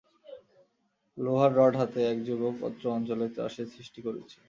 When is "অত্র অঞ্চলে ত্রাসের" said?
2.67-3.67